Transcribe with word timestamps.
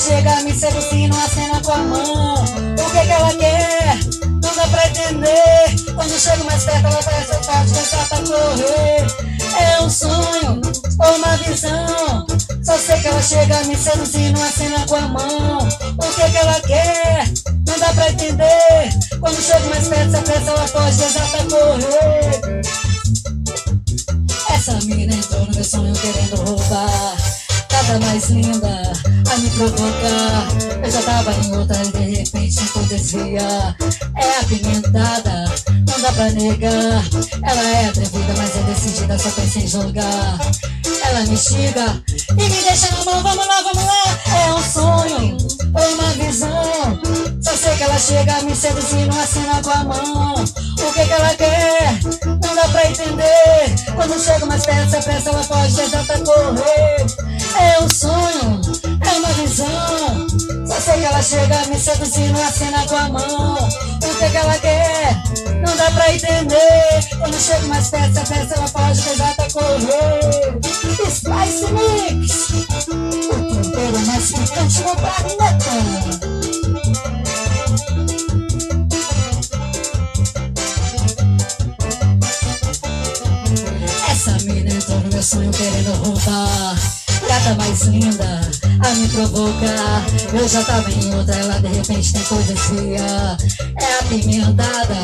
chega 0.00 0.40
me 0.42 0.52
seduzindo, 0.54 1.14
acena 1.16 1.60
com 1.60 1.72
a 1.72 1.76
mão. 1.78 2.34
O 2.34 2.90
que 2.90 3.00
que 3.00 3.12
ela 3.12 3.34
quer? 3.34 3.98
Não 4.22 4.54
dá 4.54 4.66
pra 4.68 4.88
entender. 4.88 5.94
Quando 5.94 6.18
chego 6.18 6.44
mais 6.44 6.64
perto, 6.64 6.86
ela 6.86 7.02
parece 7.02 7.44
forte, 7.44 7.72
desata 7.72 8.16
a 8.16 8.22
correr. 8.22 9.06
É 9.60 9.82
um 9.82 9.90
sonho 9.90 10.60
ou 10.98 11.16
uma 11.16 11.36
visão. 11.36 12.26
Só 12.64 12.78
sei 12.78 12.98
que 13.00 13.08
ela 13.08 13.22
chega 13.22 13.64
me 13.64 13.76
seduzindo, 13.76 14.40
acena 14.42 14.86
com 14.86 14.96
a 14.96 15.00
mão. 15.02 15.58
O 15.58 16.14
que 16.14 16.30
que 16.30 16.36
ela 16.36 16.60
quer? 16.60 17.30
Não 17.66 17.78
dá 17.78 17.92
pra 17.92 18.10
entender. 18.10 19.18
Quando 19.20 19.42
chego 19.42 19.68
mais 19.68 19.86
perto, 19.86 20.16
se 20.16 20.22
pressa, 20.22 20.50
ela 20.50 20.68
foge, 20.68 20.96
desata 20.96 21.44
correr. 21.50 22.62
Essa 24.50 24.72
menina 24.86 25.14
entrou 25.14 25.44
no 25.44 25.54
meu 25.54 25.64
sonho 25.64 25.92
querendo 25.94 26.36
roubar. 26.36 27.16
Tava 27.68 28.00
mais 28.00 28.28
linda 28.30 28.92
a 29.32 29.36
me 29.38 29.50
provocar. 29.50 30.48
Eu 30.82 30.90
já 30.90 31.02
tava 31.02 31.32
em 31.32 31.56
outra 31.56 31.82
e 31.82 31.92
de 31.92 32.18
repente 32.18 32.60
desvia. 32.88 33.76
É 34.16 34.40
apimentada, 34.40 35.44
não 35.86 36.00
dá 36.00 36.12
pra 36.12 36.30
negar. 36.30 37.04
Ela 37.42 37.62
é 37.62 37.88
atrevida, 37.88 38.34
mas 38.36 38.56
é 38.56 38.62
decidida, 38.62 39.18
só 39.18 39.30
pensa 39.30 39.58
em 39.58 39.66
jogar. 39.66 40.38
Ela 41.06 41.20
me 41.20 41.36
xinga 41.36 42.02
e 42.30 42.34
me 42.34 42.62
deixa 42.62 42.90
na 42.96 43.04
mão. 43.04 43.22
Vamos 43.22 43.46
lá, 43.46 43.62
vamos 43.62 43.84
lá. 43.84 44.20
É 44.36 44.52
um 44.52 44.62
sonho, 44.62 45.38
é 45.76 45.86
uma 45.88 46.10
visão. 46.24 47.00
Só 47.42 47.56
sei 47.56 47.76
que 47.76 47.82
ela 47.84 47.98
chega 47.98 48.42
me 48.42 48.54
seduzindo, 48.54 49.16
assina 49.18 49.62
com 49.62 49.70
a 49.70 49.84
mão. 49.84 50.34
O 50.34 50.92
que 50.92 51.04
que 51.04 51.12
ela 51.12 51.34
quer? 51.34 52.00
Não 52.26 52.54
dá 52.54 52.68
pra 52.68 52.86
entender. 52.86 53.94
Quando 53.94 54.20
chego 54.20 54.46
mais 54.46 54.64
perto, 54.64 54.90
se 54.90 55.02
pressa, 55.02 55.30
ela 55.30 55.44
pode 55.44 55.80
exata 55.80 56.18
correr. 56.20 57.06
É 57.60 57.82
um 57.82 57.88
sonho, 57.88 58.59
é. 59.58 60.66
Só 60.66 60.80
sei 60.80 61.00
que 61.00 61.04
ela 61.04 61.22
chega 61.22 61.66
me 61.66 61.78
seduzindo, 61.78 62.40
assina 62.40 62.86
com 62.86 62.96
a 62.96 63.08
mão. 63.08 63.54
O 63.56 64.18
que 64.18 64.30
que 64.30 64.36
ela 64.36 64.58
quer? 64.58 65.22
Não 65.66 65.76
dá 65.76 65.90
pra 65.90 66.14
entender. 66.14 67.18
Quando 67.18 67.40
chego 67.40 67.66
mais 67.68 67.88
perto, 67.88 68.14
se 68.14 68.20
pressa, 68.26 68.54
ela 68.54 68.68
pode 68.68 69.00
exata 69.00 69.48
correr. 69.52 70.60
Spice 71.10 71.66
Mix, 71.72 72.50
o 72.88 73.62
tempero 73.62 74.06
mais 74.06 74.32
picante 74.32 74.82
do 74.82 74.96
planeta. 74.96 75.70
Essa 84.10 84.32
mina 84.44 84.70
entrou 84.72 85.00
no 85.00 85.08
meu 85.08 85.22
sonho 85.22 85.50
querendo 85.50 85.92
roubar. 86.04 86.76
Gata 87.26 87.54
mais 87.54 87.82
linda 87.82 88.49
a 88.82 88.94
me 88.94 89.08
provocar. 89.08 90.04
Eu 90.32 90.48
já 90.48 90.64
tava 90.64 90.90
em 90.90 91.14
outra, 91.14 91.34
ela 91.34 91.60
de 91.60 91.68
repente 91.68 92.12
tentou 92.12 92.42
desviar. 92.42 93.36
É 93.80 93.98
apimentada, 94.00 94.94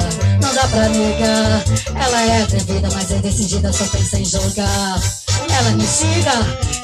não 0.40 0.54
dá 0.54 0.66
pra 0.68 0.88
negar. 0.88 1.64
Ela 1.94 2.22
é 2.22 2.42
atrevida, 2.42 2.88
mas 2.92 3.10
é 3.10 3.18
decidida, 3.18 3.72
só 3.72 3.84
pensa 3.86 4.18
em 4.18 4.24
jogar. 4.24 5.00
Ela 5.58 5.70
me 5.70 5.86
xinga 5.86 6.32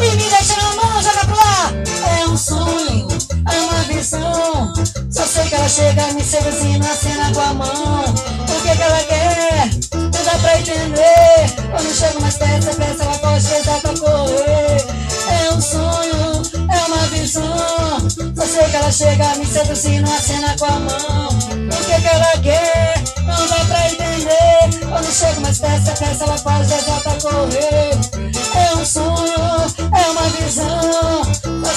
e 0.01 0.17
me 0.17 0.31
deixa 0.31 0.57
na 0.57 0.75
mão, 0.75 1.03
joga 1.03 1.27
pro 1.27 1.37
lá. 1.37 1.73
É 2.21 2.27
um 2.27 2.37
sonho, 2.37 3.09
é 3.51 3.61
uma 3.61 3.83
visão. 3.85 4.73
Só 5.11 5.27
sei 5.27 5.45
que 5.45 5.55
ela 5.55 5.69
chega 5.69 6.13
me 6.13 6.25
seduzindo, 6.25 6.87
acena 6.87 7.33
com 7.33 7.41
a 7.41 7.55
mão. 7.55 8.05
O 8.05 8.63
que 8.63 8.77
que 8.77 8.83
ela 8.83 8.99
quer? 9.05 9.71
Não 9.93 10.25
dá 10.25 10.39
pra 10.41 10.59
entender. 10.59 11.63
Quando 11.71 11.95
chego 11.95 12.21
mais 12.21 12.37
perto, 12.37 12.65
você 12.65 12.75
pensa, 12.75 13.05
ela 13.05 13.19
pode 13.19 13.47
exata 13.47 13.82
chega 18.93 19.35
me 19.37 19.47
seduzindo, 19.47 20.11
acena 20.11 20.55
com 20.59 20.67
a 20.67 20.81
mão. 20.81 21.29
O 21.29 21.85
que 21.85 22.01
que 22.01 22.09
ela 22.09 22.39
quer? 22.43 23.03
Não 23.23 23.47
dá 23.49 23.65
pra 23.65 23.91
entender. 23.91 24.87
Quando 24.87 25.13
chego 25.13 25.41
mais 25.41 25.59
perto, 25.59 25.85
você 25.85 26.05
pensa, 26.05 26.25
ela 26.25 26.39
pode 26.39 26.73
exata 26.73 27.19
correr. 27.23 27.91
É 28.55 28.75
um 28.77 28.85
sonho, 28.85 29.35
é 29.97 30.11
uma 30.11 30.29
visão. 30.31 31.23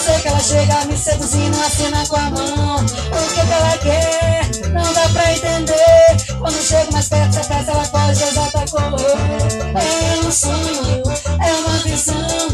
Sei 0.05 0.19
que 0.19 0.27
ela 0.27 0.39
chega 0.39 0.85
me 0.85 0.97
seduzindo, 0.97 1.57
acena 1.61 2.05
com 2.05 2.15
a 2.17 2.29
mão. 2.29 2.75
O 2.75 3.33
que 3.33 3.45
que 3.45 3.53
ela 3.53 3.77
quer? 3.77 4.49
Não 4.71 4.93
dá 4.93 5.09
pra 5.09 5.31
entender. 5.31 6.37
Quando 6.37 6.61
chego 6.61 6.91
mais 6.91 7.07
perto, 7.07 7.33
você 7.33 7.39
pensa, 7.45 7.71
ela 7.71 7.87
pode 7.87 8.23
exata 8.23 8.65
correr. 8.69 9.55
É 9.73 10.27
um 10.27 10.31
sonho, 10.31 11.03
é 11.39 11.53
uma 11.53 11.77
visão. 11.79 12.45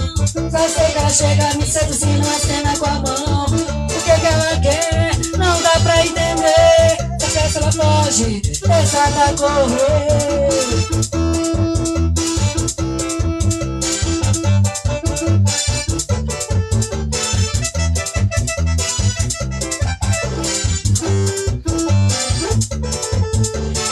Sei 0.51 0.85
que 0.85 0.97
ela 0.97 1.09
chega 1.09 1.53
me 1.55 1.65
seduzindo, 1.65 2.27
acena 2.27 2.50
Correr. 9.37 9.81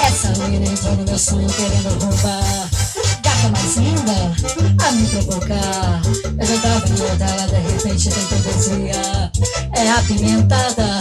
Essa 0.02 0.30
menina 0.40 0.66
entrou 0.66 0.96
no 0.96 1.04
meu 1.06 1.18
sonho 1.18 1.48
querendo 1.50 1.90
roubar. 2.04 2.70
Gata 3.24 3.50
mais 3.50 3.76
linda 3.78 4.36
a 4.86 4.92
me 4.92 5.08
provocar. 5.08 6.02
Eu 6.38 6.46
já 6.46 6.58
tava 6.62 6.88
em 6.88 7.02
outra, 7.02 7.26
ela 7.26 7.48
de 7.48 7.56
repente 7.56 8.10
tentou 8.10 8.54
desviar. 8.54 9.32
É 9.74 9.90
apimentada, 9.92 10.99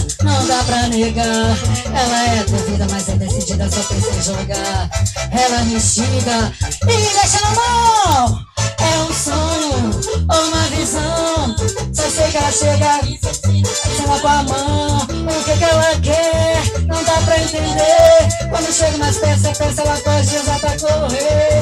pra 0.64 0.88
negar. 0.88 1.56
Ela 1.86 2.34
é 2.34 2.40
atrevida, 2.40 2.86
mas 2.90 3.08
é 3.08 3.16
decidida, 3.16 3.70
só 3.70 3.82
pensa 3.82 4.10
em 4.10 4.22
jogar. 4.22 4.90
Ela 5.30 5.64
me 5.64 5.80
xinga 5.80 6.52
e 6.82 6.86
me 6.86 6.96
deixa 6.96 7.40
na 7.42 7.50
mão. 7.50 8.07
Quando 18.50 18.72
chego 18.72 18.98
perto, 19.18 19.40
você 19.40 19.52
pensa, 19.52 19.82
ela 19.82 19.96
pode 19.98 20.34
exata 20.34 20.76
correr. 20.80 21.60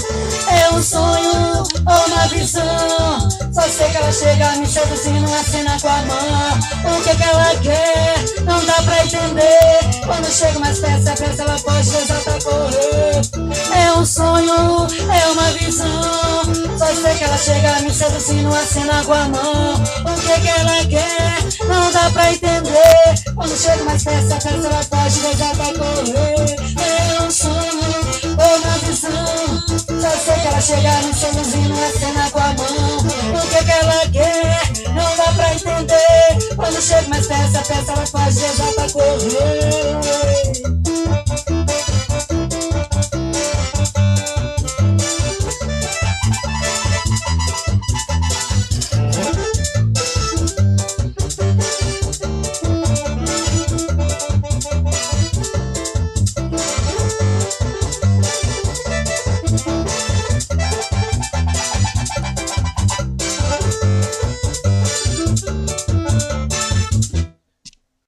É 0.48 0.70
um 0.70 0.82
sonho 0.82 1.62
ou 1.86 2.06
uma 2.06 2.26
visão. 2.28 3.28
Só 3.52 3.62
sei 3.62 3.88
que 3.88 3.96
ela 3.96 4.12
chega 4.12 4.50
me 4.56 4.66
seduzindo, 4.66 5.32
acena 5.34 5.80
com 5.80 5.88
a 5.88 6.02
mão. 6.02 6.98
O 6.98 7.02
que 7.02 7.16
que 7.16 7.22
ela 7.22 7.56
quer? 7.56 8.14
Não 8.44 8.64
dá 8.64 8.74
pra 8.82 9.04
entender. 9.04 10.04
Quando 10.04 10.26
chego 10.30 10.60
perto, 10.60 11.02
você 11.02 11.24
pensa, 11.24 11.42
ela 11.42 11.58
pode 11.58 11.88
exata 11.88 12.38
correr. 12.44 13.20
É 13.74 13.92
um 13.94 14.04
sonho, 14.04 14.86
é 15.10 15.26
uma 15.30 15.50
visão. 15.52 16.26
Só 16.78 16.86
sei 16.86 17.14
que 17.14 17.24
ela 17.24 17.38
chega 17.38 17.80
me 17.80 17.90
seduzindo, 17.90 18.54
acena 18.54 19.04
com 19.04 19.12
a 19.12 19.28
mão. 19.28 19.74
O 19.74 20.20
que 20.20 20.40
que 20.40 20.48
ela 20.48 20.84
quer? 20.86 21.66
Não 21.66 21.90
dá 21.90 22.10
pra 22.10 22.32
entender. 22.32 23.34
Quando 23.34 23.56
chego 23.56 23.84
mais 23.84 24.04
perto, 24.04 24.28
pensa, 24.28 24.68
ela 24.68 24.84
pode 24.84 25.18
exata 25.26 25.78
correr. 25.78 26.45
Só 30.66 30.74
sei 30.74 30.80
que 30.80 30.86
ela 30.88 31.00
chega 31.00 31.06
me 31.06 31.14
seduzindo, 31.14 31.74
acena 31.74 32.28
com 32.32 32.40
a 32.40 32.46
mão. 32.54 32.96
O 32.98 33.48
que 33.48 33.64
que 33.64 33.70
ela 33.70 34.00
quer? 34.10 34.88
Não 34.88 35.16
dá 35.16 35.32
pra 35.32 35.54
entender. 35.54 36.56
Quando 36.56 36.82
chego 36.82 37.08
mais 37.08 37.26
perto, 37.28 37.52
pensa, 37.52 37.92
ela 37.92 38.06
pode 38.10 38.44
exata 38.44 38.92
correr. 38.92 39.55